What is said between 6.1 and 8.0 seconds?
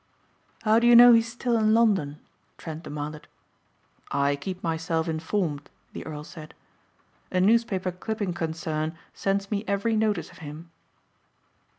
said. "A newspaper